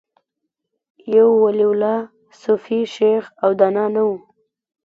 [1.15, 1.97] یو ولي الله،
[2.41, 4.09] صوفي، شیخ او دانا نه و